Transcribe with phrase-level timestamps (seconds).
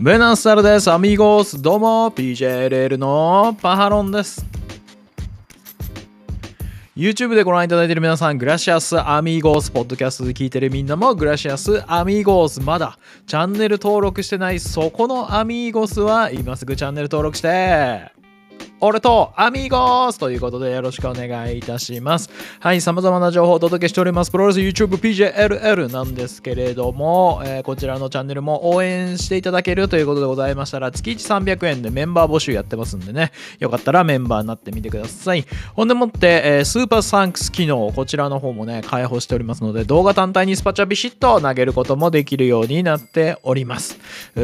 [0.00, 0.88] ベナスタルです。
[0.92, 1.60] アミーゴス。
[1.60, 4.46] どうも、PJLL のパハロンです。
[6.96, 18.12] YouTube でご覧いただいている皆さん、グラシアスアミーゴース、ポッドキャストで聞いてるみんなも、グラシアスアミーゴース、まだチャンネル登録してないそこのアミーゴスは、今すぐチャンネル登録して、
[18.80, 22.30] 俺とアミーゴースということでよろしくお願いいたします。
[22.60, 24.30] はい、様々な情報をお届けしております。
[24.30, 35.44] プロレス YouTube PJLL なんですけれども、えーこちらのチャンネルも応援していただけるということでございましたら、月1300円でメンバー募集やってますんでね、よかったらメンバーになってみてください。
[35.74, 43.98] ほんでもって、えースーパーサンクス機能、こちらの方もね、開放しておりますので、動画単体にスパチャビシッと投げることもできるようになっております。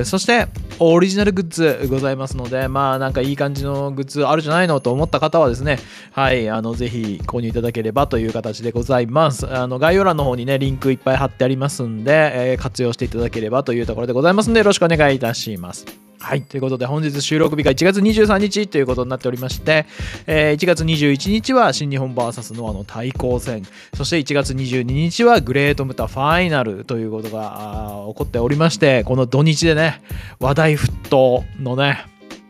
[0.05, 0.49] そして、
[0.81, 5.79] オリジナルグッズございますので、まあなんかいい感じのグッズあるじゃないのと思った方はですね、
[6.13, 9.47] はい、あの、ぜひ購入いただければという形でございます。
[9.53, 15.85] あの、概要欄の方にね、リンクいっぱい貼ってありますんで、えー活用していただければというところでございますので、よろしくお願いいたします。
[16.25, 16.43] はい。
[16.43, 19.85] ということで、本日収録日が1月23日ということになっておりまして、
[20.27, 23.63] えー1月21日は新日本 VS ノアの対抗戦、
[23.95, 30.01] そして1月22日はグレートムタファイナルということが起こっておりまして、この土日でね、
[30.41, 32.07] 話題沸騰のね、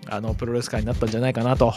[0.09, 1.75] あのプロレス界になったんじゃないかなと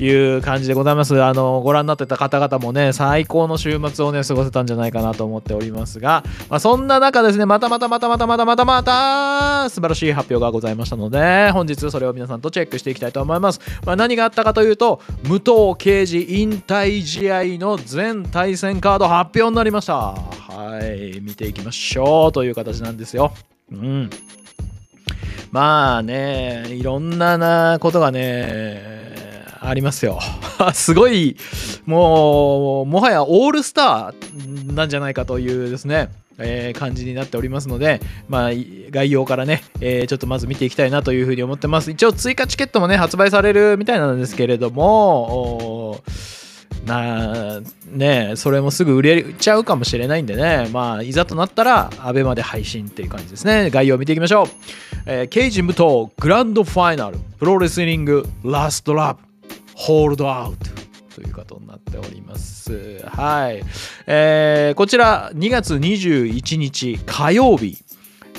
[0.00, 1.22] いう感じでございます。
[1.22, 13.60] あのご覧になってた方々もね、最高の週末をね、過ごせたんじゃないかなと思っておりますが、まあ、そんな中ですね、またまたまたまたまたまたまた素晴らしい発表がございましたので、本日それを皆さんとチェックしていきたいと思います。
[13.84, 19.94] まあ、何があったかというと、武藤敬司引退試合の全対戦カード発表になりました。
[20.58, 23.32] はい、見ていきましょうという形なんですよ。
[23.70, 24.10] うん。
[25.50, 28.98] まあね、いろんななことがね、
[29.60, 30.20] ありますよ。
[30.72, 31.36] すごい、
[31.86, 38.50] もう、もはやオールスターなんじゃないかというですね、えー感じになっておりますので、まあ、
[38.90, 41.90] 概要からね、えーちょっとまず見ていきたいなというふうに思ってます。
[41.90, 46.00] 一応追加チケットもね、発売されるみたいなんですけれども、
[46.88, 47.60] な
[47.92, 50.68] ねそれもすぐ売れちゃうかもしれないんでね。
[50.72, 53.70] まあいざとなったらアベマで配信っていう感じですね。
[53.70, 54.46] 概要を見ていきましょう、
[55.06, 57.18] えー、ケイジ武藤グランドファイナル。
[57.38, 59.20] プロレスリングラストラブ
[59.74, 60.78] ホールドアウト。
[61.14, 63.02] ということになっております。
[63.06, 63.62] はい、
[64.06, 67.78] えーこちら2月21日火曜日。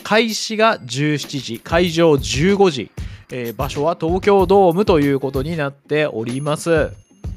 [0.03, 1.59] 開始が17時。
[1.59, 2.91] 会場15時、
[3.31, 6.91] えー場所は東京ドームということになっております。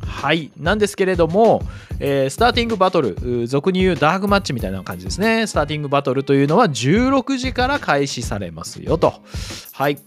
[0.07, 0.51] はい。
[0.57, 1.63] なんですけれども、
[1.99, 5.47] えースターティングバトル俗に言うダークマッチみたいな感じですね。
[5.47, 9.15] スターティングバトルというのは16時から開始されますよと。
[9.73, 9.99] はい。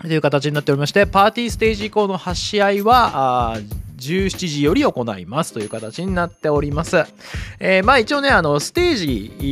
[0.00, 3.58] という形になっておりましてパーティーステージ以降の8試合はあ
[4.02, 7.04] 17時より行いますという形になっております。
[7.60, 8.94] えーまあ一応ね、あの、ステー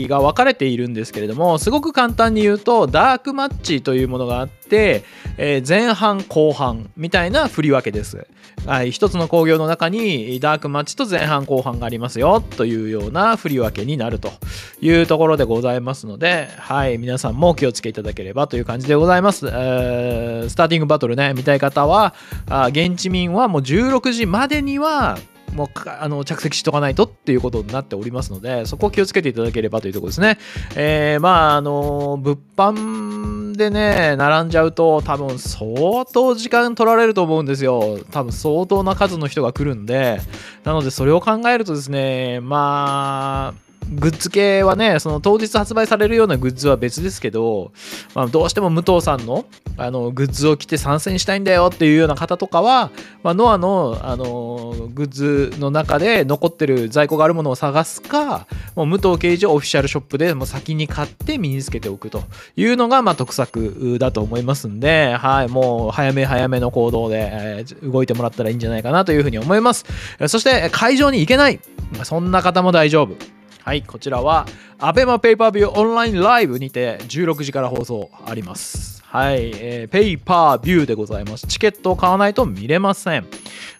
[0.02, 5.04] ジが分かれているんですけれども、すごく簡単に言うと、ダークマッチというものがあって、
[5.36, 8.26] えー前半後半みたいな振り分けです。
[8.66, 14.32] はい、一つの工業の中にダークマッチと前半後半がありますよというような振り分けになると
[14.80, 19.46] いうところでございますので、はい、皆さんもお気をつけいただければという感じでございます。
[19.46, 22.14] えースターティングバトルね、見たい方は、
[22.48, 25.18] あ現地民はもう16時前までには
[25.54, 30.38] もうあの着席しとかないとっていうことになっておりますのでそこを気をつけていただければというところですね。
[30.76, 37.98] えーまああの物販でね並んじゃうと多分相当時間取られると思うんですよ。
[38.10, 40.22] 多分相当な数の人が来るんで
[40.64, 47.72] なのでそれを考えるとですねまあグッズ系はね、その当日発売されるようなグッズは別ですけど、
[48.14, 49.44] まあ、どうしても武藤さんの
[49.76, 52.90] あのグッズを着て参戦したいんだよっていうような方とかは、
[53.22, 58.46] まあ、ノアのあのグッズの中で残ってる在庫があるものを探すか、
[58.76, 62.22] もう武藤刑事オフィシャルショップでもう先に買って身につけておくと
[62.56, 69.84] いうのが、まあ、得策だと思いますんで、はい、もう早め早めの行動で、え動いてもらったらいいんじゃないかなというふうに思います。
[70.28, 71.58] そして会場に行けない、
[72.04, 73.39] そんな方も大丈夫。
[73.62, 74.46] はい、こちらは
[74.78, 79.02] ABEMA ペイパービューオンラインライブにて16時から放送あります。
[79.04, 81.46] はい、えーペーパービューでございます。
[81.46, 83.26] チケットを買わないと見れません。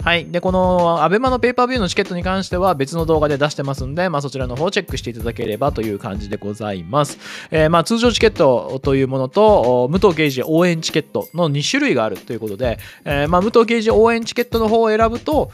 [0.03, 7.19] はい、で、この ABEMA のペーパービューのチケットに関しては別の動画で出してますんで、まあ、そちらの方をチェックしていただければという感じでございます。
[7.51, 15.51] えーまあ、通常チケットというものと、武藤刑事応援チケットの2種類があるということで、えーまあ、武藤刑事応援チケットの方を選ぶと、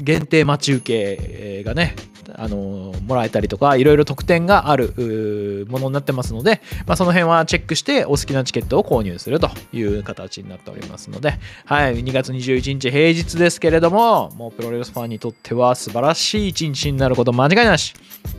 [0.00, 1.96] 限定待ち受けがね、
[2.34, 17.94] あのもらえたりとかいろいろ特典があるものになってますので、まあ、その辺はチェックしてお好きなチケットを購入するという形になっておりますので、はい、2月21日平日ですけれどももうプロレスファンにとっては素晴らしい一日になること間違いなし。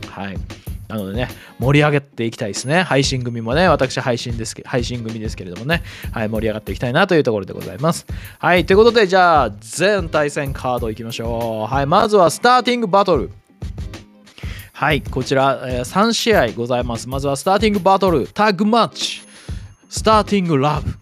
[0.08, 0.36] はい
[0.92, 1.28] なのでね、
[1.58, 2.82] 盛り上げていきたいですね。
[2.82, 5.82] 配信組もね、私配信ですけ配信組ですけれどもね、
[6.12, 8.06] はい、盛り上がっていきたいなというところでございます。
[8.38, 11.74] はい、ということで、じゃあ、全対戦カードいきましょう。
[11.74, 13.30] はい、まずはスターティングバトル。
[14.74, 17.08] はい、こちら、えー、3試合ございます。
[17.08, 19.22] まずはスターティングバトル、タッグマッチ、
[19.88, 21.01] スターティングラブ。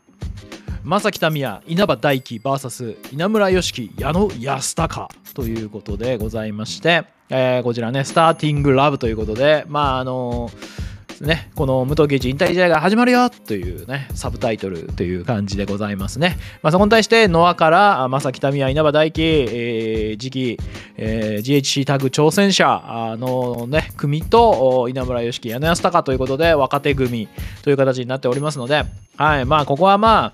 [0.82, 10.79] 正木民也、稲葉大輝 VS 稲村良樹、矢野安隆ということでございまして、えー、こちらね、スターティングラブということで、まああのー、
[11.20, 16.38] ね、この武藤敬司引退試合が始まるよというね、サブタイトルという感じでございますね。
[16.62, 20.58] まあ、そこに対して、ノアから、正木民也、稲葉大輝、えー、次期、
[20.96, 27.28] えー、GHC タグ挑戦者のね、組と、稲村良樹、矢野安隆ということで、若手組
[27.62, 28.84] という形になっておりますので、
[29.18, 30.32] はい、まあ、ここはま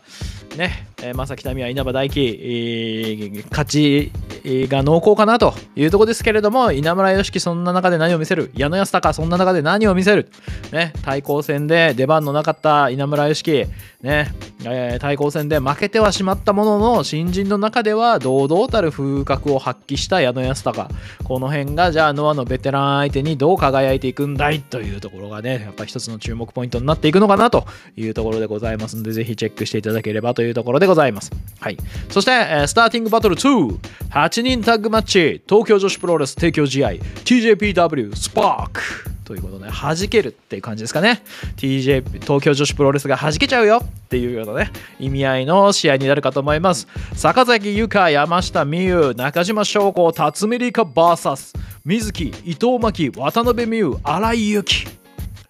[0.55, 4.13] あ、ね、えー、正木民は稲葉大輝、勝ち
[4.45, 8.51] が濃厚かなというところですけれども、稲村良樹そんな中で何を見せる？
[8.55, 10.31] 矢野安隆そんな中で何を見せる？
[10.73, 13.67] ね、対抗戦で出番のなかった稲村良樹、
[14.07, 14.33] ね、
[14.65, 20.89] えー、対抗戦で負けてはしまったものの、新人の中では堂々たる風格を発揮した矢野安隆。
[21.25, 27.67] この辺が、じゃあ、ノアのベテラン相手にどう輝いていくんだいというところがね、やっぱ一つの注目ポイントになっていくのかなと
[27.97, 31.33] いうところでございますので、ぜひチェックしていただければというところでございます。
[31.59, 31.77] はい。
[32.09, 33.77] そして、えー、スターティングバトル2、
[34.11, 36.91] 8人タッグマッチ、東京女子プロレス提供試合、
[37.25, 39.16] TJPW スパーク。
[39.27, 41.21] ということで、弾けるっていう感じですかね。
[41.57, 44.71] TJ、東京女子プロレスが弾けちゃうよっていうようなね、
[45.01, 46.87] 意味合いの試合になるかと思います。
[47.15, 54.87] 坂崎優香、山下美優、中島翔子、辰巳梨花 VS、水木、伊藤真希、渡辺美優、新井由紀。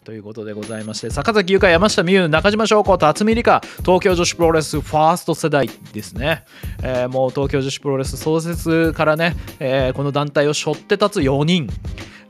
[0.05, 6.45] ということでございまして坂崎優香山下美優中島翔子辰巳梨花東京女子プロレスファースト世代ですね、
[6.81, 11.69] えー、もう東京女子プロレス創設からね、えー、この団体を背負って立つ4人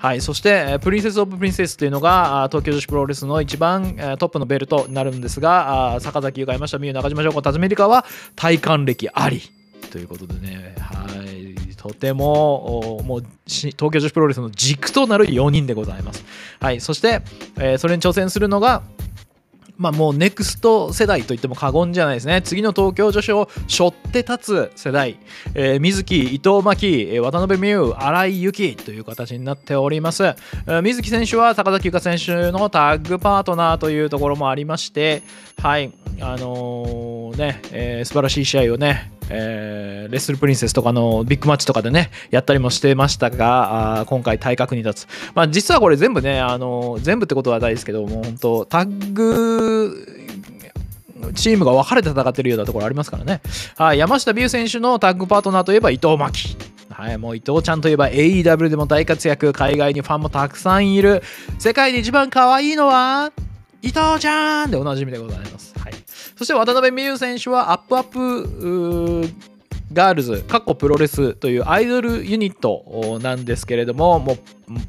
[0.07, 8.05] はい、そして、プリンセス・オブ・プリンセスというのが、東京女子プロレスの一番トップのベルトになるんですが、坂崎優香、山下美優、中島翔子、辰巳梨花は
[8.37, 9.43] 体感歴あり
[9.91, 16.25] ということでね、はい、とてももう東京女子プロレスの軸となる4人でございます。
[16.61, 17.23] はい、そして、
[17.57, 18.83] えー、それに挑戦するのが、
[19.79, 22.41] まあ、もうネクスト世代と言っても過言じゃないですね。
[22.43, 25.19] 次の東京女子を背負って立つ世代、
[25.55, 30.25] えー、水木、伊藤真希、渡辺美優、新井由紀という形になっております。
[30.25, 35.23] えー、水木選手は高崎由香選手のタッグパートナーというところもありまして、
[35.59, 45.09] はい、あのー、ね、えー、素晴らしい試合をね、えー、レッスルプリンセスとかのビッグマッチとかでね、やったりもしてましたが、あ今回体格に立つ。
[45.35, 50.27] まあ実はこれ全部ね、あの、全部ってことはないですけど、もう本当タッグ、
[51.35, 53.41] チームが分かれて戦ってるようなところありますからね。
[53.77, 56.57] はい、山下実優選手のタッグパートナーといえば伊藤麻希。
[56.91, 61.23] はい、もう伊藤ちゃんといえば AEW でも大活躍、海外にファンもたくさんいる。
[61.59, 63.33] 世界で一番可愛いのは？
[63.87, 65.73] 伊藤ちゃんでおなじみでございます。
[65.79, 65.93] はい。
[66.37, 69.31] そして渡辺未詩選手はアップアップ
[69.93, 74.39] ガールズ、カッコプロレスというアイドルユニットなんですけれども、もう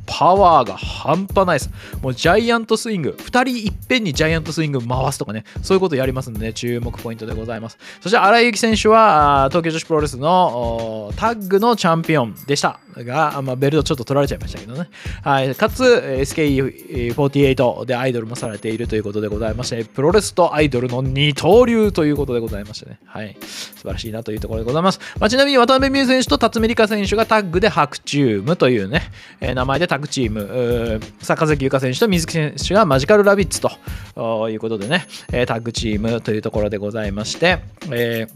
[0.06, 1.70] パワーが半端ないです。
[2.02, 7.78] もうジャイアントスイング、2人いっぺんにジャイアントスイング回すとかね、そういうことやりますんでね、注目ポイントでございます。
[8.02, 14.90] そして荒井由紀選手は、東京女子プロレスのタッグのチャンピオンでしたが、まあ、ベルトちょっと取られちゃいましたけどね。
[15.24, 25.00] はい、かつ、SKE48 でアイドルもされているということでございまして、プロレスとアイドルの二刀流ということでございましてね、はい、素晴らしいなというところでございます。
[25.20, 29.04] まあ、ちなみに渡辺美優選手と辰巳梨花選手がタッグで白チュームというね、
[29.42, 35.06] えー、前でタッグチーム、坂崎ユカ選手と瑞希選手がマジカルラビッツということでね、
[35.46, 37.60] タッグチームというところでございまして、
[37.92, 38.28] え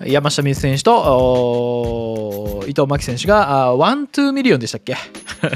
[0.00, 4.96] ー、山下実優選手と伊藤麻希選手がワン・トゥーミリオンでしたっけ、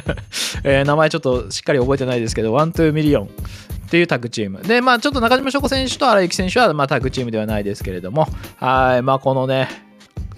[0.65, 3.29] えー、名前ちょっとしっかり覚えてないですけど、ワン・トゥーミリオンっ
[3.91, 4.61] ていうタッグチーム。
[4.63, 9.69] で、まあちょっと中島翔子選手と荒井選手は、まあ、タッグチームではないですけれども、はい、まあこのね、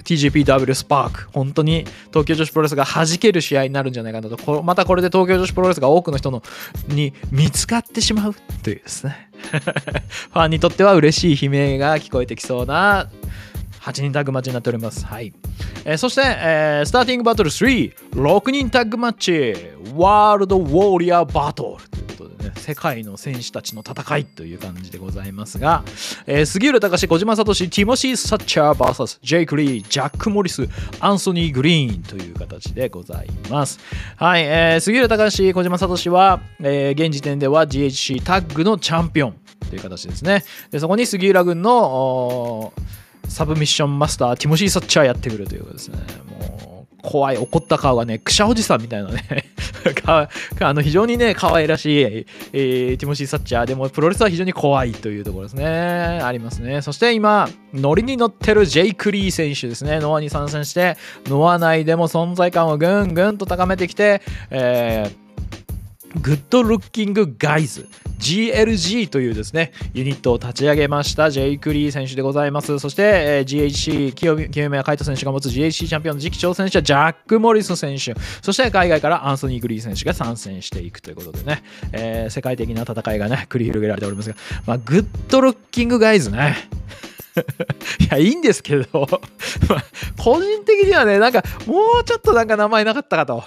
[0.07, 6.43] TGPW スパーク、本当に東京女子プロレスが弾ける試合になるんじゃないかなと、またこれで東京女子プロレスが多くの人の
[6.89, 9.31] に見つかってしまうというですね、
[10.33, 13.11] ファンにとっては嬉しい悲鳴が聞こえてきそうな
[13.81, 15.05] 8人タッグマッチになっております。
[15.07, 15.33] はい。
[15.85, 19.55] えー、そして、えー、スターティングバトル3、6人タッグマッチ、
[19.95, 22.36] ワールドウォーリアーバトル。
[22.57, 25.83] 世界の選手たちの戦いという感じでございますが、
[26.26, 30.69] えー、杉浦隆、小島聡、ティモシー・サッチャー VS ジェイク・リー、ジャック・モリス、
[31.00, 33.79] アンソニー・グリーンという形でございます。
[34.17, 39.37] はい、えー、杉浦隆、小島聡は、えー、現時点では GHC タッグのチャンピオン
[39.69, 40.45] という形ですね。
[40.71, 42.73] でそこに杉浦軍の
[43.29, 45.99] サブミッションマスター、ティモシー・サッチャーやってくるということですね。
[46.41, 49.46] もう怖い怒った顔がね、くしゃおじさんみたいなね
[50.02, 50.28] か
[50.61, 53.64] あの非常にね可愛らしい、えー、ティモシー・サッチャー。
[53.66, 55.66] でもプロレスは非常に怖いというところですね。
[55.66, 56.83] ありますね。
[56.83, 59.99] そして今ノリに乗ってるジェイク・リー選手ですね。
[60.00, 65.25] ノアに参戦してノア内でも存在感をぐんぐんと高めてきて、えー
[66.20, 67.88] グッドルッキングガイズ。
[68.18, 71.30] GLG というですねユニットを立ち上げました。
[71.30, 72.78] ジェイク・リー選手でございます。
[72.78, 74.12] そして、えー、GHC
[74.49, 78.14] 清宮海斗選手が持つ GHC チャンピオンの次期挑戦者ジャック・モリス選手。
[78.42, 86.56] そして海外からアンソニー・グリー選手が参戦していくということでね、えー、世界的な戦いがね繰り広げられておりますが、まあ、グッドルッキングガイズね。
[88.00, 88.87] いや、いいんですけど、
[90.16, 93.44] 個人的にはね、なんか、もうちょっとなんか名前なかったかと。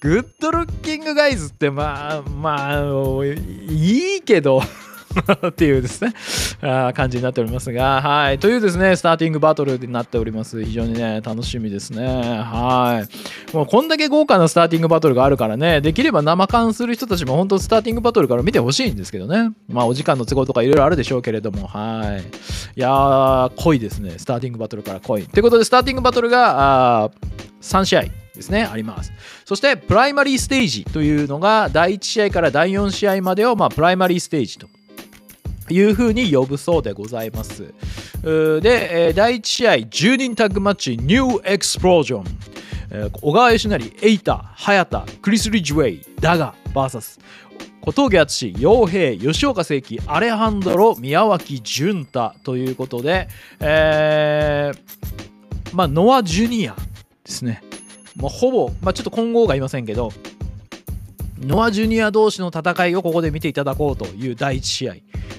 [0.00, 4.62] グッドルッキングガイズってまあまあいいけど
[5.48, 6.14] っていうですね。
[6.62, 8.00] あ感じになっておりますが。
[8.00, 8.38] はい。
[8.38, 10.62] というですねスターティングバトルになっております。
[10.64, 12.06] 非常にね楽しみですね。
[12.06, 13.04] は
[13.52, 13.56] い。
[13.56, 19.50] もうこんだけ豪華なスターティングバトルがあるからねできれば生観する人たちも本当スターティングバトルから見てほしいんですけどね。
[19.68, 21.66] まあお時間の都合とかいろいろあるでしょうけれども。
[21.66, 22.20] はい。
[22.20, 24.14] いやー濃いですね。
[24.16, 25.26] スターティングバトルから濃い。
[25.26, 27.10] ということでスターティングバトルがあ
[27.62, 28.04] 3試合。
[28.40, 29.12] ですね、あります。
[29.44, 34.68] そして、プライマリーステージというのが、第1試合から第4試合までを、まあ、プライマリーステージと
[35.68, 37.74] いうふうに呼ぶそうでございます。
[38.22, 42.24] で、第1試合、10人タッグマッチ、ニューエクスプロージョン。
[43.20, 47.20] 小川義成、エイタ、早田、クリス・リッジウェイ、ダガ、VS
[47.82, 53.28] 小峠敦、傭兵、吉岡聖輝、アレハンドロ、宮脇潤太ということで、
[53.60, 56.80] えー、まあ、ノア・ジュニアで
[57.26, 57.62] すね。
[58.20, 60.12] もうほぼ、まあ、ちょっと混合がいませんけど、
[61.40, 64.94] ノア・ジュニア同士の戦いをここで見ていただこうという第1試合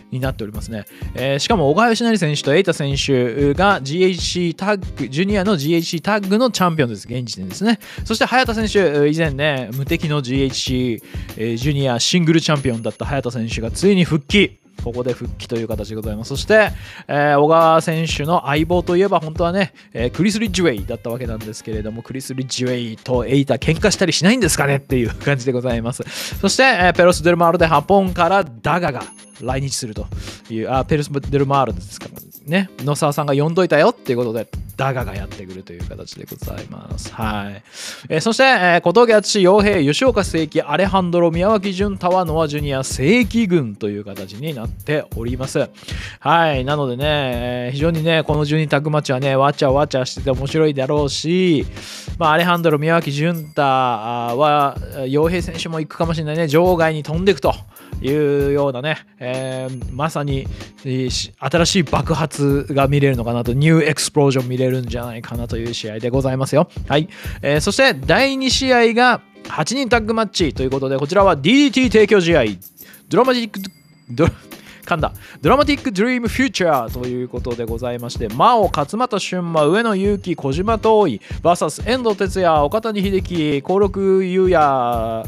[0.09, 0.85] になっておりますね。
[1.13, 7.79] えー、しかも小川義成選手とエイタ選手が GHC タッグ、ジュニアの GHC タッグのチャンピオンです、現時点ですね。
[8.03, 11.03] そして早田選手、以前ね、無敵の GHC、
[11.37, 14.60] えー、ジュニアシングルチャンピオンだった早田選手がついに復帰。
[14.83, 16.29] ここで復帰という形でございます。
[16.29, 16.71] そして、
[17.07, 26.03] えー、小川選手の相棒といえば本当はね、えー、クリス・リッジウェイだったわけなんですけれども、クリス・リッジウェイとエイタ喧嘩したりしないんですかねっていう感じでございます。
[26.39, 29.03] そして、えー、ペロス・デルマールでハポンからダガが
[29.41, 30.07] 来日すると
[30.49, 34.47] いう、あ、ペロス・デルマールですからね、野沢さんが呼んどいたよっていうことで、
[34.81, 37.13] ダガがやってくるという形でございます。
[37.13, 37.63] はい。
[38.09, 45.69] えー、そして、えー、小峠敦洋平、吉岡聖輝、アレハンドロ、宮脇潤太はノアジュニア正規軍という形になっております。
[46.19, 46.65] はい。
[46.65, 51.63] なのでね、えー、非常にね、この12タッグマッチはね、わちゃわちゃしてて面白いだろうし、
[52.17, 54.75] まあ、アレハンドロ、宮脇潤太は、
[55.07, 57.53] 洋平選手も行くかもしれないね、場外に飛んでいくと。
[58.01, 60.47] いうようなね、えー、まさに、
[60.83, 66.69] 新しい爆発が見れるのかなと、ニューエクスプロージョン見れるるんじゃないかなという試合でございますよ。
[66.87, 67.09] はい。
[67.41, 72.43] えー、そして第2試合が8人タッグマッチということで、こちらは DDT 提供試合、
[73.09, 73.59] ドラマティック、
[74.09, 74.25] ド
[74.85, 75.13] 噛んだ。
[75.41, 85.25] ドラマティック・ドリーム・フューチャーということでございまして、真央、勝俣俊馬、上野勇気、小島遠い、VS 遠藤哲也、岡谷秀樹、興六優也、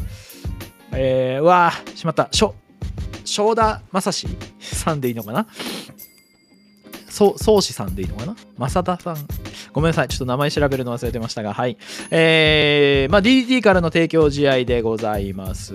[0.92, 2.28] えー、うわ、しまった。
[2.30, 2.54] しょ
[3.24, 4.28] 正田正史
[4.60, 5.46] さんでいいのかな？
[7.14, 8.34] そう、宗師さんでいいのかな？
[8.58, 9.16] 正田さん。
[9.72, 10.08] ごめんなさい。
[10.08, 11.76] ちょっと名前調べるの忘れてましたが、はい。
[12.10, 15.74] えー、まあ、DDT からの提供試合でございます。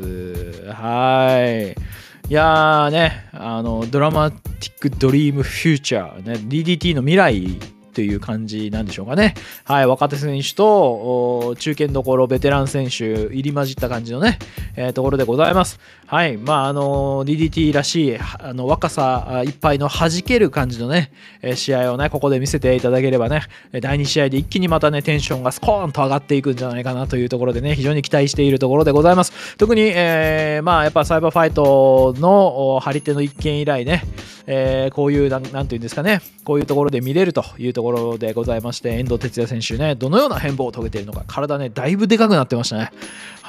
[0.67, 1.71] はい。
[1.71, 7.57] いやーね、あの、ドラマティックドリームフューチャーね、DDT の未来
[7.93, 9.33] という感じなんでしょうかね。
[9.63, 14.39] はい、若手選手と中堅どころベテラン選手入り混じった感じのね、
[14.75, 15.79] えー、ところでございます。
[16.09, 21.11] はい、まああの DDT らしいあの若さいっぱいの弾ける感じのね、
[21.53, 23.43] 試合をねここで見せていただければね、
[23.79, 29.55] 第2試合で一気にまたねテンションがスコーンと上がっていくんじゃないかなというところでね非常に期待しているところでございます。
[29.57, 34.01] 特に、えー、まあやっぱサイバーファイトの張り手の一件以来ね。
[34.51, 42.91] えー、こういうな、なんていうんですかね、こういうところで見れるというところでございまして、遠藤哲也選手ね、どのような変貌を遂げているのか、体ね、だいぶでかくなってましたね。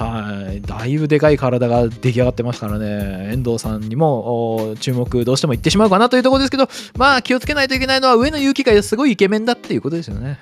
[0.01, 10.39] はい、だいぶでかい体が出来上がってますからね、遠藤さんにも注目どうしてもいってしまうかなというところですけど、まあ気をつけないといけないのは上野勇気がすごいイケメンだっていうことですよね。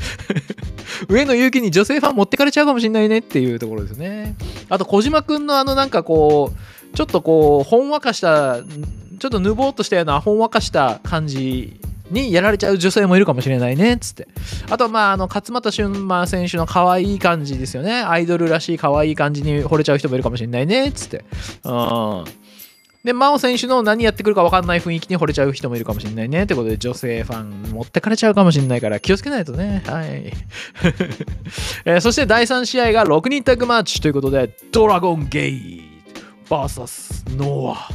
[1.08, 4.36] 上野勇気に女性ファン持ってかれちゃうかもしれないねっていうところですね。
[4.68, 14.28] あと小島くんのあのなんかこう、ちょっとこう、ほんわかしたちょっとぬぼーっとしたようなほんわかした感じにやられちゃう女性もいるかもしれないねつって
[14.68, 21.24] あとまああの勝俣俊馬選手の可愛い感じですよねアイドルらしい可愛い感じに惚れちゃう人もいるかもしれないねつって
[21.64, 22.24] うん
[23.04, 26.42] で、真央選手の何やってくるか分かんない雰囲気に惚れちゃう人もいるかもしれないね。
[26.42, 29.82] ってことで、女性ファン持ってかれちゃうかもしれないから気をつけないとね。
[29.86, 30.32] はい。
[31.86, 35.82] えーそして第3試合が6人タッグマッチということで、ドラゴンゲイ
[36.48, 37.88] VS ノア。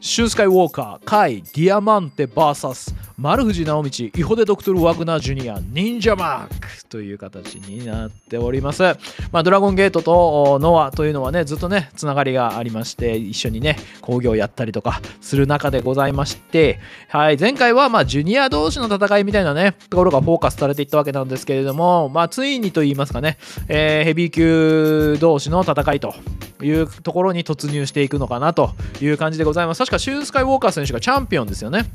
[0.00, 8.84] シュースカイウォーカー、カイ、ディアマンテ VS 丸藤直道、イホデドクトル・ワグナー・ジュニア、忍者マークという形になっております。
[9.32, 26.14] まあ、ドラゴンゲートとノアというのはね、ずっとね、つながりがありまして、一緒にね、工業やったりとかする中でございまして、はい、前回はまあ、ジュニア同士の戦いみたいなね、ところがフォーカスされていったわけなんですけれども、まあ、ついにと言いますかね、えーヘビー級同士の戦いと
[26.62, 28.70] いうところに突入していくのかなと
[29.00, 29.78] いう感じでございます。
[29.78, 31.90] 確かシューンスカイウォーカー選手がチャンピオンですよね。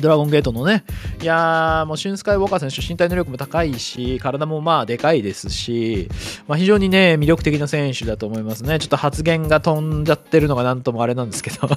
[0.00, 0.84] ドラゴンゲートのね、
[1.20, 6.08] いやー、もうシュンスカイウォーカー選手、身体能力も高いし、体もまあでかいですし、
[6.46, 8.78] まあ、非常にね、魅力的な選手だと思いますね。
[8.78, 11.68] ちょっと発言が飛んじゃってるのがなんともあれなんですけど。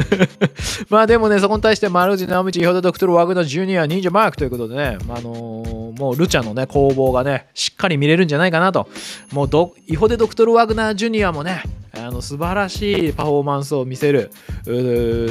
[0.88, 8.88] まあでもね、そこに対して、丸内直道、イホデドクトル、ワグナ、ジュニア、忍者マークということでね、まああのーもうルチャのね、攻防がね、しっかり見れるんじゃないかなと。
[9.32, 14.30] もうド、イホデドクトル・ワグナー・ジュニアもね、あの素晴らしいパフォーマンスを見せる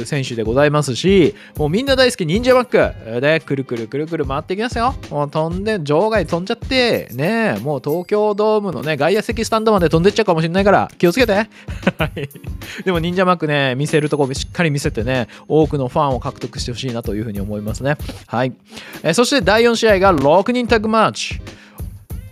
[0.04, 4.94] 選手でございますし、もうみんな大好き忍者バックでくるくるくるくる回っていきますよ。
[5.10, 11.32] もう飛んで、場外飛んじゃって、ねもう東京ドームのね、外野席スタンドまで飛んでっちゃうかもしれないから気をつけて。
[11.32, 11.48] はい
[12.84, 17.96] でも忍者マックね、見せるとこしっかり見せてね、多くのファンを獲得してほしいなというふうに思いますね。
[18.26, 18.52] はい。
[19.02, 21.40] えーそして第4試合が6人タッグマッチ。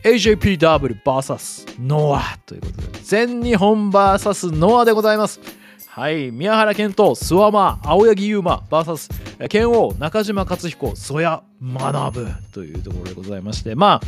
[0.05, 5.41] AJPWVS ノアということで全日本 VS ノアでございます。
[5.87, 14.01] はい宮原健人諏訪間青柳優馬 VS 剣王中島克彦曽谷学というところでございましてまあ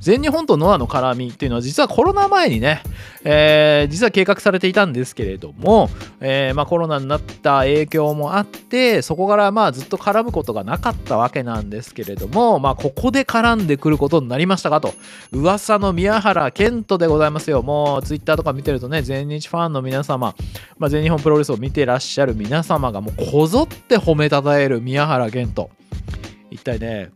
[0.00, 2.82] 全日本とノアの絡みっていうのは実はコロナ前にね、
[3.24, 14.94] えー実は計画されていたんですけれども、えーまあ、コロナになった影響もあってそこからまあずっと絡むことがなかったわけなんですけれども、まあ、ここで絡んでくることになりましたかと。
[15.32, 17.62] 噂の宮原健人でございますよ。
[17.62, 20.34] もうツイッターとか見てるとね全日ファンの皆様、
[20.78, 25.70] まあ、全日本プロレスを見てらっしゃる皆様がもうこぞって褒めたたえる宮原健人。
[26.50, 27.10] 一体ね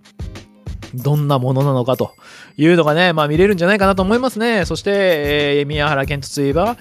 [0.95, 2.15] どんなものなのかと
[2.57, 4.65] いうのがね、まあ見れるんじゃないかなと思いますね。
[4.65, 6.77] そして、えー宮原健人といえば、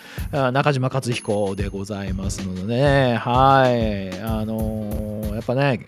[0.52, 5.88] 中島勝彦でございますのでね、はい、あのーやっぱね、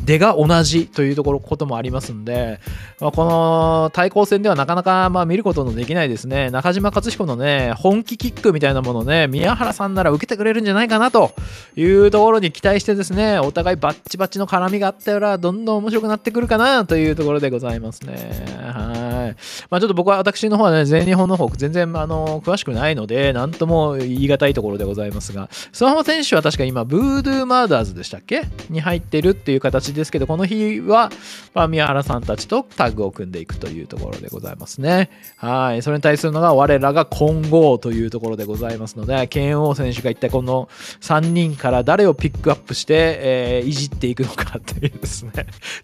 [0.00, 2.60] 出が同じというところこともありますんで、
[3.00, 6.50] まあ、この対抗戦ではなかなかまあ見ることのできないですね。
[6.50, 11.32] 中島克彦のね本気キックみたいなものをね宮原さんなら受けてくれるんじゃないかなと
[11.76, 18.44] いうところに期待してですねお互いバッチバチの絡みがあったらどんどん面白くなってくるかなというところでございますね。
[18.72, 19.01] はい。
[19.28, 19.36] い。
[19.70, 28.42] まあちょっと僕は私の方はね全日本の方全然あの詳しくないので何とも言い難いところでございますがスマホ選手は確か今ブードゥーマーダーズでしたっけ？
[28.70, 31.10] に入ってるっていう形ですけどこの日は、
[31.54, 35.10] まあ、宮原さんたちとタッグを組んでいくというところでございますね。
[35.36, 35.82] はい。
[35.82, 40.68] それに対するのが我らが混合というところでございますので剣王選手が一体この
[41.00, 45.32] 3人から誰をピックアップして、えーいじっていくのかというですね。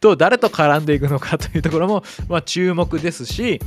[0.01, 3.61] と誰と絡んでいくのかというところも、まあ、注目ですし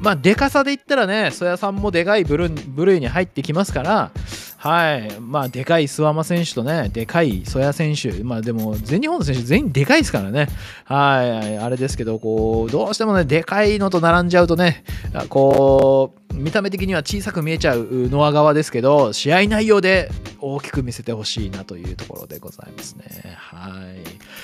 [0.00, 4.10] まあでかさで言ったらね曽谷さんもでかい部類に入ってきますから
[4.58, 5.20] はい。
[5.20, 8.24] まあでかい諏訪間選手とねでかい曽谷選手。
[8.24, 10.48] まあでも全日本の選手全員でかいですからね。
[10.84, 11.58] はい。
[11.58, 14.82] あれですけどこうどうしてもねでかいのと並んじゃうとね
[15.28, 23.36] こう見た目的には小さく見えちゃうノア側ですけど試合内容で大きく見せてほしいなというところでございますね。
[23.36, 23.70] は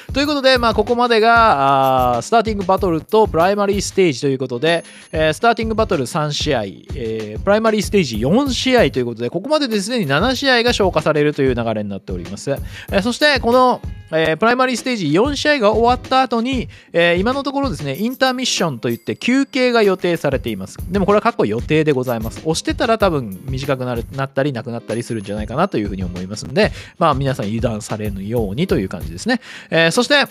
[0.09, 0.13] い。
[0.13, 12.55] ということでまあここまでがあスターティングバトルとプライマリーステージということで、えースターティングバトル3試合、えープライマリーステージ4試合ということでここまでですでに7試合が消化されるという流れになっております、
[12.91, 13.81] えそしてこの、
[14.13, 20.79] えプライマリーステージ4試合が終わった後に、え今のところですねインターミッションといって休憩が予定されています。
[20.91, 22.41] でもこれは過去予定でございます。
[22.41, 29.41] 押してたら多分短くなるなったりなくなったりするんじゃないかなというふうに思いますのでまあ皆さん油断されぬようにという感じですね、
[29.71, 30.25] えそして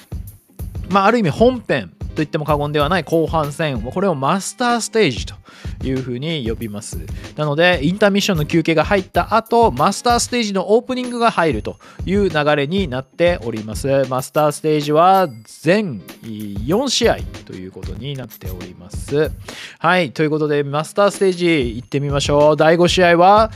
[0.89, 5.35] まあ、ある意味本編と言っても過言ではない後半戦これをマスターステージと
[5.83, 6.99] いうふうに呼びます。
[7.35, 13.87] なのでインターミッションの休憩が入った後マスターステージのオープニングが入るという流れになっております。
[14.09, 15.27] マスターステージは
[15.61, 19.31] 全4試合ということになっております。
[19.79, 22.57] はいということでマスターステージ行ってみましょう。
[22.57, 23.51] 第5試合は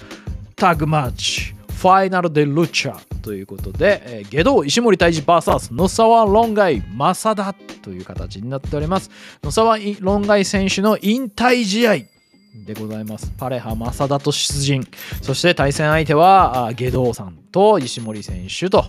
[0.56, 1.57] タグマッチ。
[1.78, 9.12] ファイナルでルチャということで、えー、下道石森大治 VS 野沢論外正田という形になっております。
[9.44, 12.17] 野沢論外選手の引退試合
[12.66, 13.32] でございます。
[13.38, 14.88] パレハ正田と出陣。
[15.22, 18.86] そして対戦相手は、下道さんと石森選手と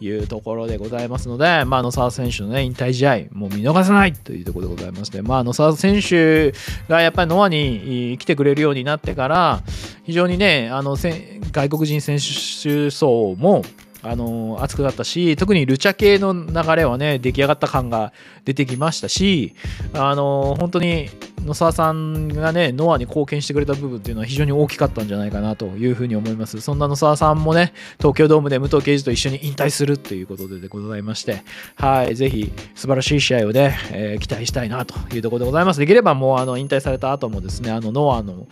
[0.00, 6.52] いうところでございますので、まあ、野沢選手のね、引退試合、もう見逃せないというところでございまして、まあ、野沢選手
[6.88, 9.62] がやっぱりノアに来てくれるようになってから、
[10.04, 13.64] 非常にね、あの外国人選手層も、
[14.02, 18.12] あの熱くなったし特にルチャ系の流れはね出来上がった感が
[18.44, 19.54] 出てきましたし
[19.94, 21.08] あの本当に
[21.44, 26.60] 野沢さんがねノアに貢献してくれた部分っていうのは非常に大きかったんじゃないかなというふうに思います。
[26.60, 31.42] そんな野沢さんもね東京ドームで武藤敬司と一緒に引退するということでございまして
[31.74, 35.80] はいぜひ素晴らしい試合をね、えー、期待したいなというところでございます。
[35.80, 38.46] できればもうあの引退された後もですねあのノアの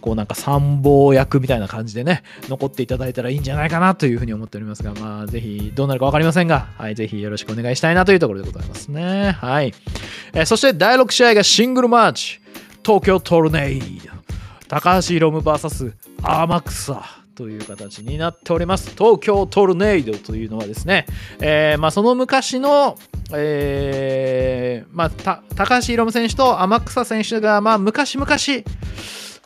[0.00, 9.32] こうなんか参謀役みたいな感じでね残っていただいたらいいんじゃないかなというふうに思っておりますがまあぜひどうなるか分かりませんがはいぜひよろしくお願いしたいなというところでございますね。
[9.32, 9.74] はい、
[10.32, 12.40] えー、そして第6試合がシングルマッチ。
[12.84, 14.10] 東京トルネイド。
[14.68, 18.90] 高橋宏夢 VS 天草という形になっております。
[18.96, 21.06] 東京トルネイドというのはですね、
[21.40, 22.96] えー、まあ、その昔の、
[23.32, 25.42] えー、まあ、高
[25.80, 28.26] 橋宏夢選手と天草選手が、まあ、昔々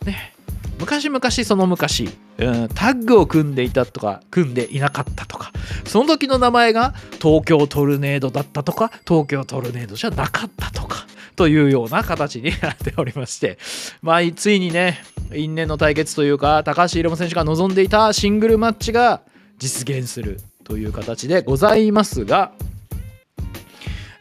[0.05, 0.36] ね
[0.79, 2.09] 昔々その昔、
[2.39, 5.53] うん、タッグを組んでいたとか組んでいなかったとか
[5.87, 13.59] その時の名前が東京トルネードだったとか東京トルネードじゃなかったとかというような形になっておりまして、
[14.03, 14.99] まあ、ついにね、
[15.33, 19.21] 因縁の対決というか、高橋宏夢選手が望んでいたシングルマッチが
[19.59, 22.53] 実現するという形でございますが、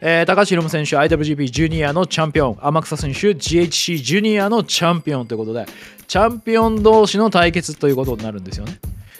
[0.00, 5.66] えー、高橋宏夢選手 IWGP ジュニアのチャンピオン天草選手 GHC ジュニアのチャンピオンということで
[6.06, 8.78] チャンピオン同士の対決ということになるんですよね。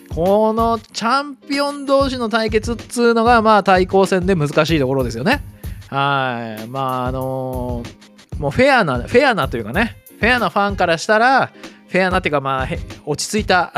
[0.09, 5.42] このチャンピオン同士の対決っつうのがまあ対抗戦で難しいところですよね。
[5.88, 6.66] はい。
[6.68, 11.53] まあ、あのー、もうフェアな、フェアなというかね、フェアなファンからしたら、
[11.96, 12.68] フェアなてか、まあ、
[13.06, 13.72] 落ち着いた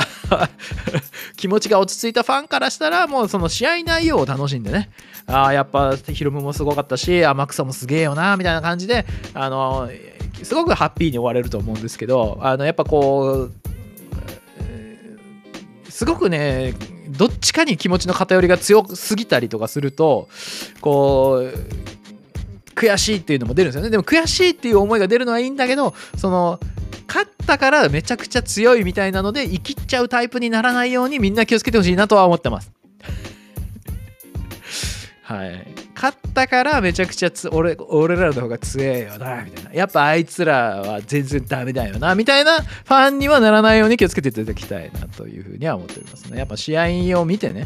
[1.37, 4.91] 気持ちが落ち着いたファンからしたら、もうその試合内容を楽しんでね、
[5.27, 9.89] ああ、やっぱヒロムもすごかったし、天草もすげえよな、みたいな感じで、あの、
[10.43, 13.53] すごくハッピーに終われると思うんですけど、あの、やっぱこう、
[15.89, 16.75] すごくね、
[17.11, 20.29] どっちかに気持ちの偏りが強すぎたりとかすると、
[20.81, 23.91] こう、悔しいっていうのも出るんですよね。
[23.91, 26.59] でも悔しいっていう思いが出るのはいいんだけど、その、
[27.09, 32.71] 勝ったからめちゃくちゃ強いみたいなので生きっちゃうタイプにならないようにみんな気をつけてほしいなとは思ってます。
[35.23, 35.67] はい。
[35.95, 39.73] 勝ったからめちゃくちゃつ俺俺らの方が強えよなみたいな。
[39.73, 46.39] やっぱあいつらは全然ダメだよなみたいなファンにはならないように気をつけていただきたいなというふうには思っておりますね。
[46.39, 47.65] やっぱ試合を見てね、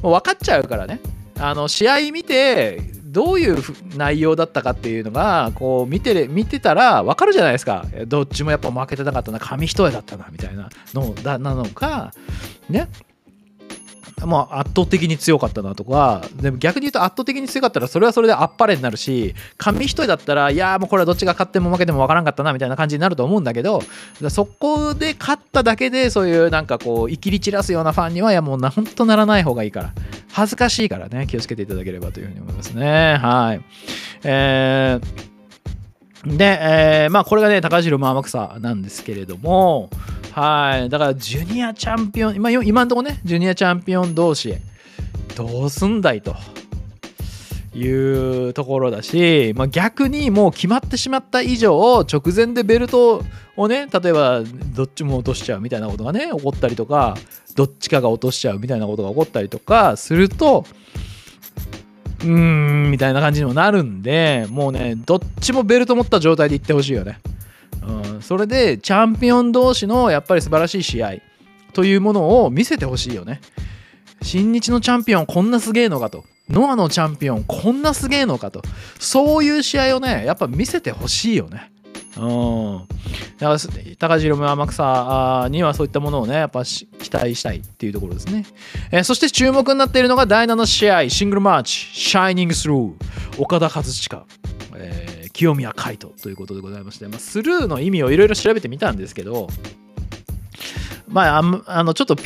[0.00, 1.00] もう分かっちゃうからね。
[1.38, 2.80] あの試合見て
[3.14, 3.56] どういう
[3.96, 7.86] 内容だったかっていうのがこう見て見てたら分かるじゃないですか。
[8.08, 12.12] どっちもやっぱ負けてなかったな紙一重だったなみたいなのだなのか
[12.68, 12.88] ね。
[14.24, 23.82] まあ、圧倒的に強かったなとかでも逆に言うと圧倒的に強かったらそれはそれであっぱれになるし紙一重だったらいやもうこれはどっちが勝っても負けても分からんかったなみたいな感じになると思うんだけど
[24.30, 29.92] そこで勝っただけでそういうなんかこういきり散らすようなファンにはいやもう本当ならない方がいいから
[30.32, 33.16] 恥ずかしいからね気をつけていただければというふうに思いますね。
[33.16, 33.60] はい。
[34.24, 39.90] えー、で、えー、まあこれがね高城天草なんですけれども
[40.34, 44.56] はいだからジュニアチャンピオン今今のところねジュニアチャンピオン同士
[45.36, 46.34] どうすんだいと
[47.72, 53.22] いうところだし、まあ、逆にもう決まってしまった以上直前でベルト
[53.56, 54.42] をね例えば
[54.74, 57.16] どっちも落としちゃうみたいなことがね起こったりとか
[57.54, 60.64] どっちかが落としちゃうみたいなことが起こったりとかすると
[62.22, 67.20] うーんみたいな感じにもなるんでもうねどっちもベルト持った状態でいってほしいよね。
[68.22, 71.14] それでチャンピオン同士のやっぱり素晴らしい試合
[71.72, 73.40] というものを見せてほしいよね。
[74.22, 76.24] 新日のチャンピオンこんなすげえのかと。
[76.48, 78.62] ノアのチャンピオンこんなすげえのかと。
[78.98, 81.70] そういう試合をね、やっぱ見せてほしいよね。
[82.16, 82.88] うん。
[83.38, 83.58] だから
[83.98, 88.46] 高城夢天草にはそういったものをね、やっぱ期待したいっていうところですね。
[88.90, 92.92] えー、そして注目になっているのが第7試合、シングルマッチ、シャイニングスルー、
[93.38, 94.43] 岡田和親。
[95.34, 99.48] 清宮海斗ということでございまして、まあ、スルーの意味をいろいろ調べてみたんですけど、
[101.08, 102.16] まあ、あのちょっと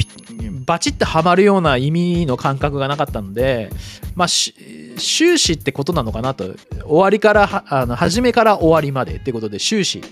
[0.64, 3.70] バチッてはまるような意味の感覚がなかったので、
[4.14, 10.02] まあ、終始ってことなのかなと終わりからあの初めから終わりまでってことで終始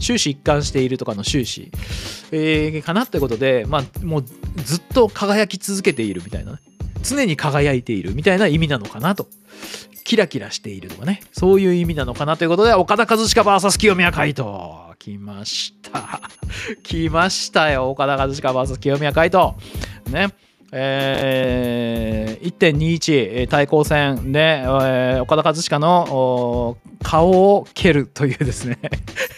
[0.00, 1.70] 終始一貫しているとかの終始、
[2.30, 4.24] えー、かなってことで、まあ、もう
[4.56, 6.58] ずっと輝き続けているみたいな、ね、
[7.02, 9.28] 常に輝いているみたいな意味なのかなと。
[10.06, 14.48] キラキラしているとかね、そういう意味なのかなということで、岡田和親 VS 清宮海斗。
[15.00, 16.20] 来ました。
[16.84, 17.90] 来ましたよ。
[17.90, 19.54] 岡田和親 VS 清宮海斗。
[20.08, 20.28] ね。
[20.70, 28.78] えー、1.21対抗戦で、えー岡田和親の顔を蹴るというですね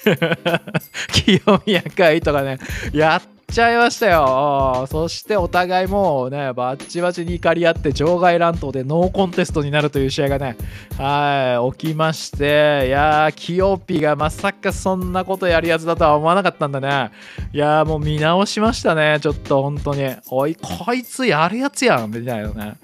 [1.13, 2.59] 清宮海斗がね
[2.93, 4.87] やっちゃいましたよ。
[4.91, 10.57] そしてお互いもうねバッチバチに怒り合って場外乱闘でノーコンテストになるという試合がね
[10.99, 12.85] はい起きまして。
[12.87, 17.11] いやー清ピがまさかそんなことやるやつだとは思わなかったんだね。
[17.53, 19.19] いやーもう見直しましたね。
[19.21, 20.15] ちょっと本当に。
[20.31, 22.11] おいこいつやるやつやん。
[22.11, 22.75] みたいなね。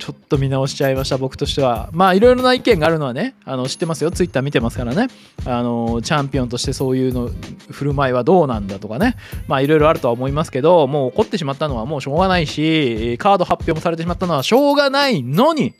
[0.00, 1.90] ちょっと見直しちゃいました僕としては。
[1.92, 4.10] まあいろいろな意見があるのはねあの知ってますよ。
[4.10, 5.08] ツイッター見てますからね。
[5.44, 7.30] あのチャンピオンとしてそういうの
[7.70, 9.16] 振る舞いはどうなんだとかね。
[9.46, 15.74] まあいろいろあるとは思いますけどもう怒ってしまったのはもうしょうがないしカード発表もされてしまったのはしょうがないのに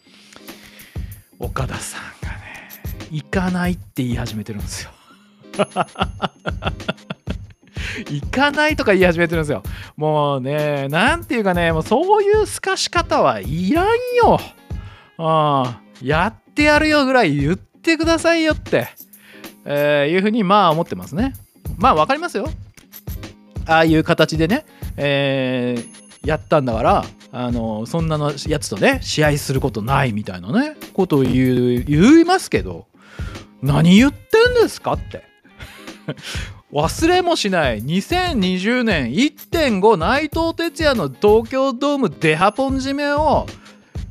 [1.38, 2.68] 岡田さんがね
[3.10, 4.90] 行かないって言い始めてるんですよ。
[8.08, 9.62] 行かないとか言い始めてるんですよ。
[9.96, 13.86] もうね、なんていうかね、もうそういう透かし方はいらん
[14.22, 14.40] よ。
[15.18, 15.22] う
[16.04, 18.88] ん、やってやるよぐらい言ってくださいよって、
[19.64, 21.34] えーいうふうにまあ思ってますね。
[21.76, 22.48] まあわかりますよ。
[23.66, 24.64] ああいう形でね、
[24.96, 32.86] えーやったんだから、あのそんなのやつとね、試合することないみたいなね、ことを言う言いますけど、
[33.62, 34.18] 何言って
[34.50, 35.24] んですかって。
[36.72, 43.46] 忘れもしない2020年1.5内藤哲也の東京ドームデハポン締めを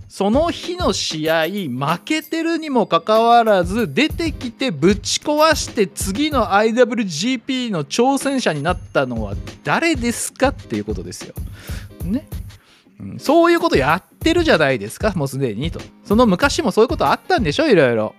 [0.09, 11.33] その日の試合負けてるにもかかわらず出てきてぶち壊して次の IWGP の挑戦者になったのは誰ですかっていうことですよ。
[12.03, 12.27] ね。
[13.17, 15.79] そういうことやってるじゃないですかもうすでにと。
[16.03, 18.15] その昔もそういうことあったんでしょいろいろ。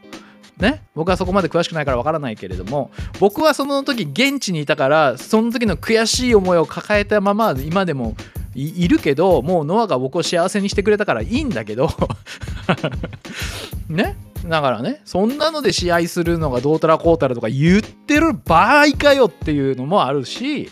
[0.60, 8.14] ね、僕はそこまで詳しくないからわからないけれども僕はその時現地にいたからその時の悔しい思いを抱えたまま今でも
[8.54, 11.88] いるけどもうノアが僕を幸せにしてくれたからいいんだけど
[13.88, 14.16] ね。
[14.46, 20.70] だからねそんなので試合するのがどうたらこうたらとか言ってる場合かよっていうのもあるし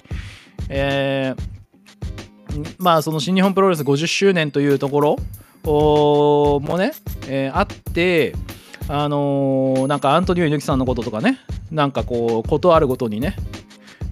[0.70, 5.16] えーまあその新日本プロレス50周年というところ
[6.60, 6.92] もね、
[7.28, 8.34] えーあって
[8.88, 11.38] あのーなんかアントニオ猪木さんのこととかね
[11.70, 13.36] なんかこうことあるごとにね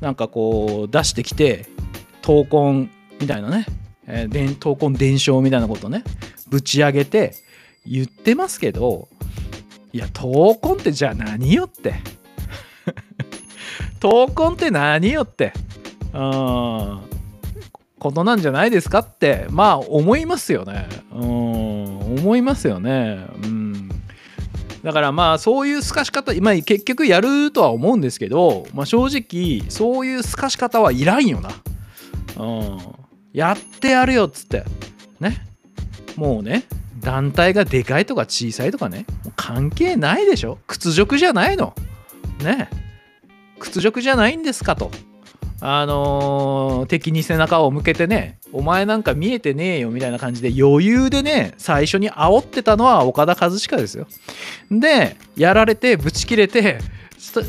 [0.01, 1.67] なんかこう出してきて
[2.23, 3.67] 闘魂みたいなね、
[4.07, 6.05] えー伝闘魂伝承みたいなことね
[6.49, 7.35] ぶち上げて
[7.87, 9.09] 言ってますけど
[9.93, 11.95] いや闘魂ってじゃあ何よって。
[13.99, 15.53] 闘魂って何よって。
[16.13, 17.01] うん
[17.99, 20.87] ことなんじゃないですかってまあ思いますよね。
[21.15, 23.27] うん思いますよね。
[23.43, 23.66] うん。
[24.87, 31.51] だからまあそういう透かし方、まあ、結局やるとは思うんですけど、まあ、正直そういう透かし方はいらんよな。
[32.37, 32.79] うん、
[33.33, 34.63] やってやるよっつって。
[35.19, 35.45] ね。
[36.15, 36.67] もうね
[37.01, 40.61] 団体がでかいとか小さいとかね関係ないでしょ。
[40.69, 41.75] 屈辱じゃないの。
[42.45, 42.71] ね。
[43.59, 44.93] 屈辱じゃないんですかと。
[45.61, 54.07] あのー敵に背中を向けてねお前なんか見えてねえよみたいな感じで余裕でね最初に煽ってたのは岡田和親ですよ。
[54.71, 56.79] でやられてブチ切れて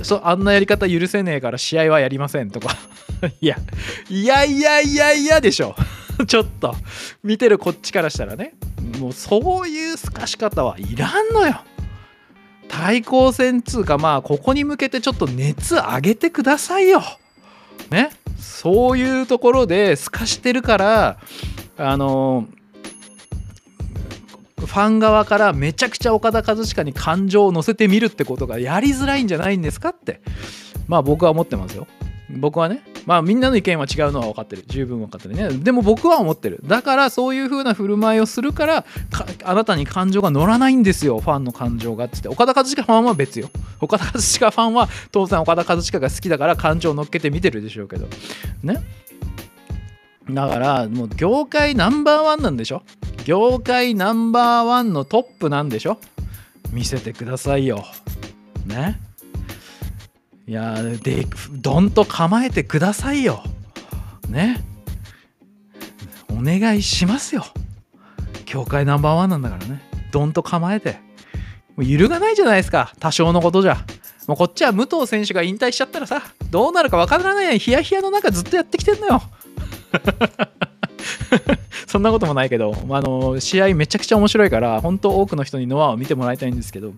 [0.04, 2.76] そあんなやり方許せねえから試合はやりませんとか。
[3.42, 3.58] いや
[4.10, 5.76] いやいやいやいやでしょ。
[6.26, 6.76] ちょっと
[7.24, 8.54] 見てるこっちからしたらね。
[9.00, 11.62] もうそういう透かし方はいらんのよ。
[12.68, 17.02] 対抗戦つうかまあここに向けてちょっと熱上げてくださいよ。
[17.90, 18.12] ね。
[18.38, 21.18] そういうところで透かしてるから
[21.78, 22.48] あの
[24.58, 30.22] ファン側からめちゃくちゃ岡田和親に感情を乗せてみるってことがやりづらいんじゃないんですかって
[30.88, 31.88] まあ僕は思ってますよ。
[32.30, 34.66] 僕はねまあみんなの意見は違うのは分かってる。
[34.68, 35.50] 十分分かってるね。
[35.64, 36.60] でも僕は思ってる。
[36.66, 38.86] だからそういう風な振る舞いをするから
[39.46, 41.20] あなたに感情が乗らないんですよ。
[41.20, 42.28] ファンの感情がっつって。
[42.28, 43.50] 岡田和親ファンは別よ。
[43.80, 48.08] 岡田和親ファンは当然岡田和親が好きだから感情を乗っけて見てるでしょうけど。
[48.62, 48.84] ね。
[50.30, 52.84] だからもう業界ナンバーワンなんでしょ？
[53.24, 55.98] 業界ナンバーワンのトップなんでしょ？
[56.74, 57.86] 見せてくださいよ。
[58.66, 59.00] ね。
[60.48, 63.44] いやでどんと構えてくださいよ。
[64.30, 64.64] ね。
[66.30, 67.46] お願いしますよ。
[68.46, 69.82] 業界ナンバーワンなんだからね。
[70.10, 71.00] どんと構えて。
[71.76, 72.94] もう揺るがないじゃないですか。
[73.00, 73.76] 多少のことじゃ。
[74.26, 79.22] もうこっちは武藤選手が引退しちゃったらさどうなるかわからないようにヒヤヒヤの中ずっとやってきてんのよ。
[81.88, 86.94] そんなこともないけど、まあ、の試合めちゃくちゃ面白いから本当多くの人にノアを見てもらいたいんですけど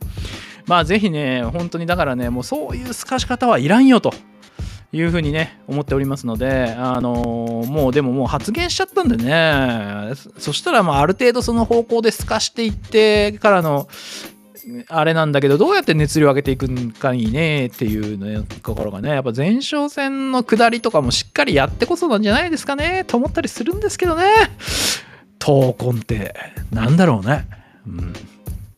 [0.65, 4.13] まあぜひね本当にだからねもうそういう透かし方はいらんよと
[4.91, 7.13] いうふうにね思っておりますので、あの
[7.67, 13.87] もうでももう発言しちゃったんでねそしたらまあある程度その方向で透かしていってからの
[14.87, 24.25] あれなんだけどどうやって熱量上げていくんかいいねっていうねところがねやっぱ前哨戦の下りとかもしっかりやってこそなんじゃないですかねと思ったりするんですけどね
[25.39, 26.35] 闘魂って
[26.71, 27.47] なんだろうね
[27.87, 28.13] うん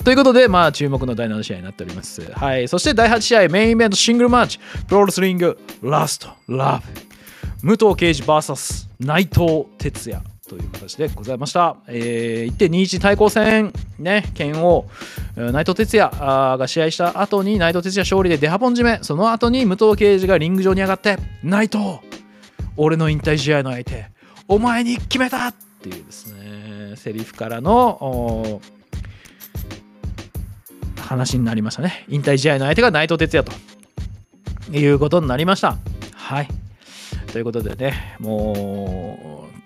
[0.04, 2.24] ということで、まあ、注目の第7試合になっております。
[2.32, 2.68] はい。
[2.68, 7.12] そして第8試合、メインイベントシングルマッチ、プロレスリング、ラスト、ラブ。
[7.64, 11.78] 武藤敬司 VS 内藤哲也という形でございました。
[11.88, 14.86] えー、1.21対抗戦、ね、剣王、
[15.38, 16.12] 内藤哲也
[16.58, 22.00] が試合した後に内藤哲也勝利でデハポン締め、その後に武藤敬司がリング上に上がって、内藤、
[22.76, 24.08] 俺の引退試合の相手、
[24.50, 28.60] お前に決めたっていうですね、セリフからの、
[30.98, 32.04] 話になりましたね。
[32.10, 33.50] 引退試合の相手が内藤哲也
[34.70, 35.78] ということになりました。
[36.14, 36.50] はい。
[37.32, 39.61] ということでね、もう、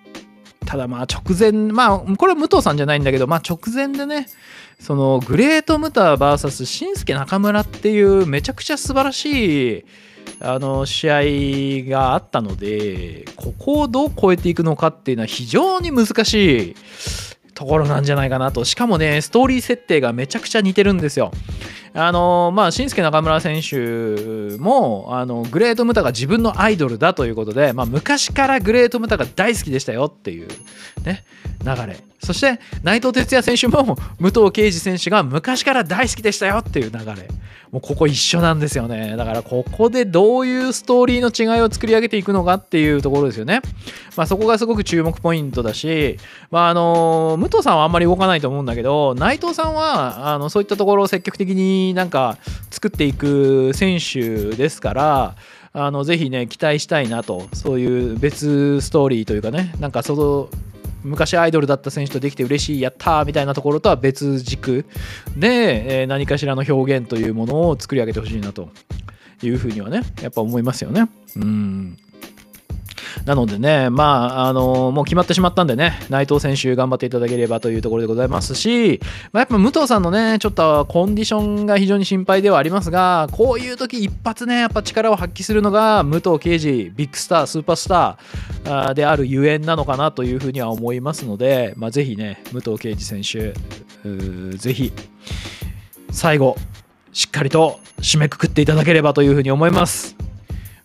[0.65, 4.27] ただまあ直前、まあこれは武藤さんじゃないんだけど、まあ直前でね、
[4.79, 9.85] そのグレート・ムタ VS 新助中村っていうめちゃくちゃ素晴らしい
[10.39, 16.75] あの試合があったので、ここをどう超えていくのかっていうのは非常に難しい
[17.53, 18.65] ところなんじゃないかなと。
[18.65, 21.31] しかもね、ストーリー設定がめちゃくちゃ似てるんですよ。
[21.97, 30.49] あのまあ、新助中村選手もあのグレート・ムタが自分のアイドルだということで、まあ、昔からグレート・ムタが大好きでしたよっていう、
[31.05, 31.23] ね、
[31.63, 31.97] 流れ。
[32.25, 37.27] そして内藤哲也選手も武藤敬司選手が昔から大好きでしたよっていう流れ。
[37.71, 39.17] もうここ一緒なんですよね。
[39.17, 43.61] だからここでどういうストーリーの違いを作り上げていくのかっていうところですよね、
[44.15, 46.17] まあ、そこがすごく注目ポイントだし、
[46.51, 52.37] まあ、あの武藤さんはあんまり動かないと思うんだけど内藤さんはあのそういったところを積極的になんか
[52.71, 55.35] 作っていく選手ですから
[55.73, 57.49] あのぜひね期待したいなと。
[57.51, 60.49] そういう別ストーリーというかねなんかその
[61.05, 64.85] 昔アイドルだった選手とできて嬉しいやったーみたいなところとは別軸
[65.37, 68.69] で、えー何かしらの表現というものを作り上げてほしいなと
[69.41, 71.09] いうふうにはねやっぱ思いますよね。
[71.35, 71.97] うん。
[73.25, 78.99] なのでね、まあ、あのもう決まってしまったんでね、内藤選手頑張っていただければというところでございますし、
[79.31, 93.53] まあ、やっぱ武藤さんのね、ちょっとコンディションが非常に心配ではありますが、こういう時一発ね、やっぱ力を発揮するのが武藤敬司、ビッグスター、スーパースターであるゆえんなのかなというふうには思いますので、まあ、ぜひね、武藤敬司選手、
[94.57, 94.93] ぜひ、
[96.11, 96.55] 最後、
[97.11, 100.15] しっかりと締めくくっていただければというふうに思います。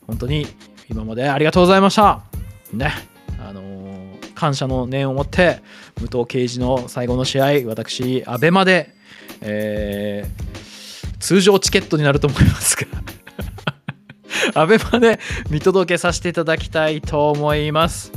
[0.06, 0.46] 本当に
[0.88, 2.29] 今までありがとうございました。
[2.72, 2.92] ね、
[3.38, 4.00] あのー
[4.34, 5.60] 感謝の念を持って
[5.96, 8.94] 武藤敬司の最後の試合私アベマで、
[9.42, 10.50] えー
[11.18, 12.86] 通常チケットになると思いますが
[14.62, 18.10] アベマで見届けさせていただきたいと思います。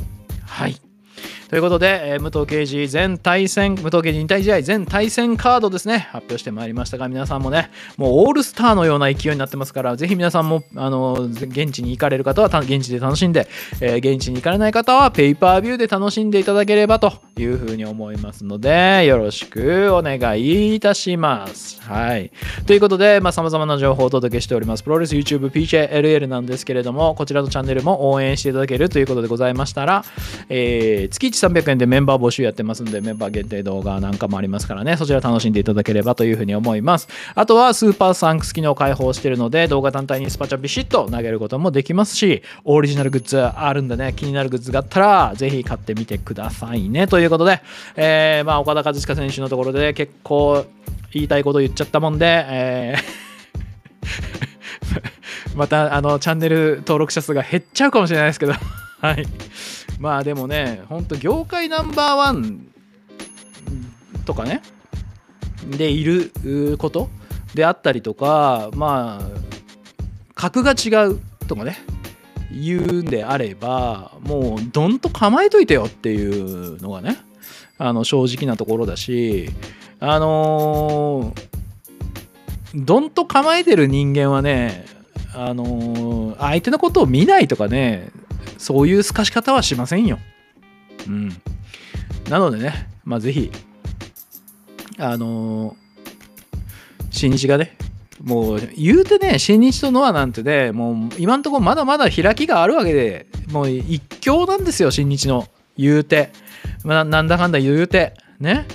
[0.46, 0.83] はい
[1.48, 13.46] ということで、えー武藤敬司全対戦、武藤敬司引退試合全対戦カードですね、発表してまいりましたが、皆さんもね、もうオールスターのような勢いになってますから、ぜひ皆さんも、あの、現地に行かれる方は現地で楽しんで、
[13.80, 21.80] えー現地に行かれない方はペイパービューで楽しんでいただければというふうに思いますので、よろしくお願いいたします。
[21.82, 22.30] はい。
[22.66, 24.82] ということで、まあ、様々な情報をお届けしております。
[24.82, 30.04] プロレス YouTube PJLL なんですけれども、こちらのチャンネルも応援していただけるということでございましたら、
[30.48, 37.08] えー月1300円でメンバー募集やってますんで、メンバー限定動画なんかもありますからね、そちら楽しんでいただければというふうに思います。
[37.34, 47.06] あとは、スーパーサンクス機能を開放してるので、動画単体にスパチャビシッと投げることもできますし、オリジナルグッズあるんでね、気になるグッズがあったら、ぜひ買ってみてくださいね。
[47.06, 47.60] といういうことで、
[47.96, 50.64] えーまあ、岡田和親選手のところで結構
[51.12, 53.24] 言いたいこと言っちゃったもんで、えー
[55.54, 58.54] またあのチャンネル登録者数が減っちゃうかもしれないですけど、
[59.00, 59.26] はい。
[59.98, 62.66] まあでもね、本当業界ナンバーワン
[64.24, 64.62] とかね、
[65.76, 67.08] でいること
[67.54, 69.28] であったりとか、まあ、
[70.34, 71.78] 格が違うとかね、
[72.54, 77.16] 言うんであれば、もうどんと構えといてよっていうのがね、
[77.78, 79.50] あの正直なところだし、
[80.00, 81.54] あのー
[82.76, 84.84] どんと構えてる人間はね、
[85.32, 88.10] あのー相手のことを見ないとかね、
[88.58, 90.18] そういう透かし方はしませんよ。
[91.06, 91.28] うん。
[92.28, 93.50] なのでね、まあぜひ、
[94.98, 95.74] あのー
[97.10, 97.76] 新日がね、
[98.24, 105.46] もう言うてね、新日とノアなんてね、もう今んところまだまだ開きがあるわけで、もう一強なんですよ、新日の。
[105.76, 106.30] 言うて。
[106.84, 108.14] まあ、なんだかんだ言うて。
[108.40, 108.66] ね。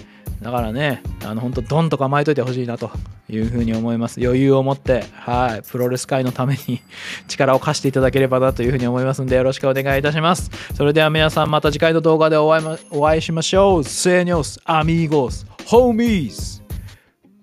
[0.41, 2.91] だからね、あの本当ドンと構えといてほしいなと
[3.28, 4.22] いうふうに思います。
[4.24, 6.82] 余裕を持って、はい、プロレス界のために
[7.28, 10.50] 力を貸していただければなというふうに思いますので、よろしくお願いいたします。
[10.76, 13.84] それでは皆さん、また次回の動画でお会い,、ま、お会いしましょう。
[13.84, 16.62] セーニョス、アミーゴス、ホーミーズ、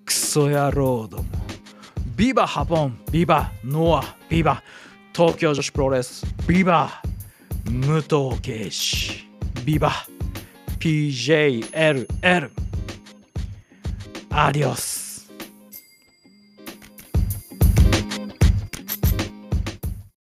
[0.03, 1.46] クソ野郎ども。
[2.17, 4.63] ビバハポン、ビバノア、ビバ
[5.15, 6.89] 東京女子プロレス、ビバ
[7.65, 9.29] 武藤圭司、
[9.63, 9.91] ビバ
[10.79, 12.49] PJLL。
[14.31, 15.06] アディオス